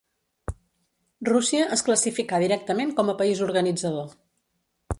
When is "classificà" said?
1.89-2.39